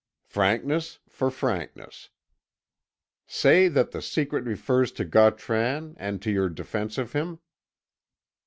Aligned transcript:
Frankness 0.25 0.97
for 1.07 1.29
frankness. 1.29 2.09
Say 3.27 3.67
that 3.67 3.91
the 3.91 4.01
secret 4.01 4.45
refers 4.45 4.91
to 4.93 5.05
Gautran 5.05 5.93
and 5.99 6.19
to 6.23 6.31
your 6.31 6.49
defence 6.49 6.97
of 6.97 7.13
him?" 7.13 7.37